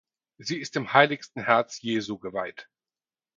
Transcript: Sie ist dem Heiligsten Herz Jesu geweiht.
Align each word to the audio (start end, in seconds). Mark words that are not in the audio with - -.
Sie 0.39 0.57
ist 0.59 0.73
dem 0.75 0.93
Heiligsten 0.93 1.43
Herz 1.43 1.79
Jesu 1.79 2.17
geweiht. 2.17 2.67